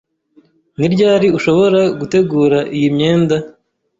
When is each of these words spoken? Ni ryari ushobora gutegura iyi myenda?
Ni 0.79 0.87
ryari 0.93 1.27
ushobora 1.37 1.81
gutegura 1.99 2.59
iyi 2.77 2.89
myenda? 2.95 3.37